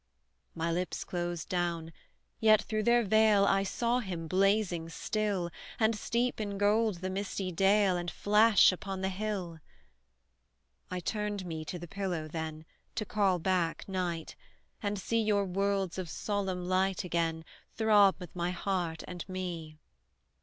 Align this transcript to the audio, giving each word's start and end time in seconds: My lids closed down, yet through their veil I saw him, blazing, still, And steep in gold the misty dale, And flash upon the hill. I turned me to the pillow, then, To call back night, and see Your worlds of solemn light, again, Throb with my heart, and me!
My 0.55 0.71
lids 0.71 1.03
closed 1.03 1.47
down, 1.47 1.93
yet 2.39 2.59
through 2.63 2.81
their 2.81 3.03
veil 3.03 3.45
I 3.45 3.61
saw 3.61 3.99
him, 3.99 4.25
blazing, 4.27 4.89
still, 4.89 5.51
And 5.79 5.95
steep 5.95 6.41
in 6.41 6.57
gold 6.57 7.01
the 7.01 7.09
misty 7.11 7.51
dale, 7.51 7.97
And 7.97 8.09
flash 8.09 8.71
upon 8.71 9.01
the 9.01 9.09
hill. 9.09 9.59
I 10.89 11.01
turned 11.01 11.45
me 11.45 11.63
to 11.65 11.77
the 11.77 11.87
pillow, 11.87 12.27
then, 12.27 12.65
To 12.95 13.05
call 13.05 13.37
back 13.37 13.87
night, 13.87 14.35
and 14.81 14.97
see 14.97 15.21
Your 15.21 15.45
worlds 15.45 15.99
of 15.99 16.09
solemn 16.09 16.65
light, 16.67 17.03
again, 17.03 17.45
Throb 17.75 18.15
with 18.19 18.35
my 18.35 18.49
heart, 18.49 19.03
and 19.07 19.23
me! 19.29 19.77